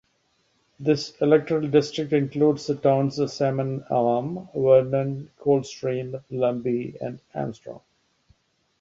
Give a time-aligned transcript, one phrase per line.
[0.79, 7.81] This electoral district includes the towns of Salmon Arm, Vernon, Coldstream, Lumby and Armstrong.